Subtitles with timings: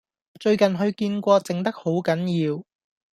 [0.39, 2.63] 最近去過見靜得好緊要